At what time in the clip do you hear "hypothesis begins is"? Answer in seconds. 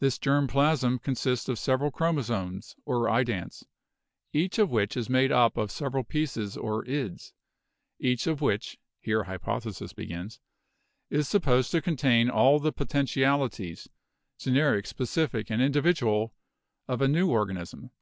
9.24-11.26